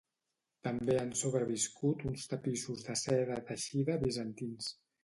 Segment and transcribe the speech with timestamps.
[0.67, 4.77] També han sobreviscut uns tapissos de seda teixida bizantins.